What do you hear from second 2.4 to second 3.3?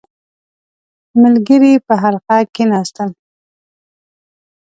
کښېناستل.